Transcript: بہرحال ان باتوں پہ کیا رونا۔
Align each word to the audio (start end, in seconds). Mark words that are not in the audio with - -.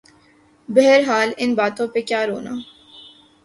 بہرحال 0.69 1.29
ان 1.41 1.49
باتوں 1.59 1.87
پہ 1.93 1.99
کیا 2.09 2.21
رونا۔ 2.27 2.53